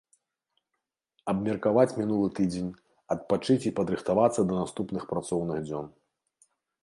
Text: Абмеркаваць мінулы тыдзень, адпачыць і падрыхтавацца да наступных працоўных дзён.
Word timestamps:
Абмеркаваць 1.33 1.97
мінулы 1.99 2.27
тыдзень, 2.39 2.71
адпачыць 3.15 3.59
і 3.71 3.73
падрыхтавацца 3.79 4.41
да 4.53 4.59
наступных 4.61 5.03
працоўных 5.15 5.57
дзён. 5.69 5.85